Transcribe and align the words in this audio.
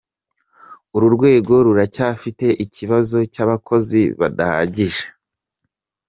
Uru 0.95 1.07
rwego 1.15 1.53
ruracyafite 1.65 2.45
ikibazo 2.65 3.17
cy’abakozi 3.33 4.01
badahagije. 4.19 5.03